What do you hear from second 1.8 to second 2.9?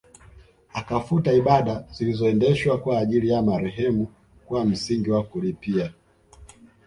zilizoendeshwa